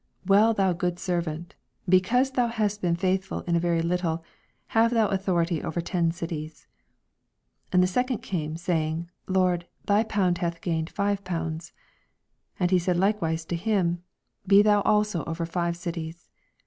Well, 0.25 0.55
thou 0.55 0.73
good 0.73 0.97
servant: 0.97 1.53
because 1.87 2.31
thou 2.31 2.47
hast 2.47 2.81
been 2.81 2.95
faithful 2.95 3.41
in 3.41 3.55
a 3.55 3.59
very 3.59 3.83
little, 3.83 4.23
have 4.69 4.89
thou 4.89 5.07
authority 5.09 5.61
over 5.61 5.79
ten 5.79 6.11
cities. 6.11 6.65
18 7.69 7.69
And 7.73 7.83
the 7.83 7.87
second 7.87 8.17
came, 8.23 8.57
saying, 8.57 9.11
Lord, 9.27 9.67
thy 9.85 10.01
pound 10.03 10.39
hath 10.39 10.59
gained 10.61 10.89
five 10.89 11.23
pounds. 11.23 11.71
19 12.59 12.63
And 12.63 12.71
he 12.71 12.79
said 12.79 12.97
likewise 12.97 13.45
to 13.45 13.55
him, 13.55 14.01
Be 14.47 14.63
thou 14.63 14.81
also 14.81 15.23
over 15.25 15.45
five 15.45 15.77
cities. 15.77 16.27